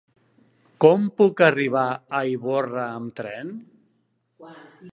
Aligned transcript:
Com 0.85 1.03
puc 1.21 1.43
arribar 1.47 1.83
a 2.19 2.23
Ivorra 2.31 2.87
amb 2.95 3.15
tren? 3.21 3.53